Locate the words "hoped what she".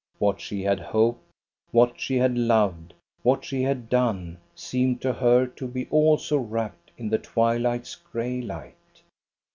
0.79-2.17